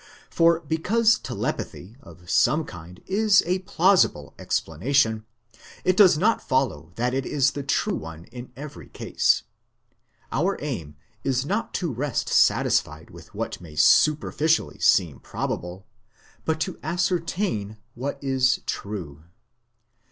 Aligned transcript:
For 0.31 0.61
because 0.61 1.19
telepathy 1.19 1.95
of 2.01 2.27
some 2.27 2.65
kind 2.65 3.03
is 3.05 3.43
a 3.45 3.59
plausible 3.59 4.33
explanation, 4.39 5.25
it 5.83 5.95
does 5.95 6.17
not 6.17 6.41
follow 6.41 6.91
that 6.95 7.13
it 7.13 7.23
is 7.23 7.51
the 7.51 7.61
true 7.61 7.93
one 7.97 8.23
in 8.31 8.51
every 8.57 8.89
case. 8.89 9.43
Our 10.31 10.57
aim 10.59 10.95
is 11.23 11.45
not 11.45 11.75
to 11.75 11.93
rest 11.93 12.29
satisfied 12.29 13.11
with 13.11 13.35
what 13.35 13.61
may 13.61 13.75
superficially 13.75 14.79
seem 14.79 15.19
probable, 15.19 15.85
but 16.45 16.59
to 16.61 16.79
ascertain 16.81 17.77
what 17.93 18.17
is 18.23 18.61
true. 18.65 19.21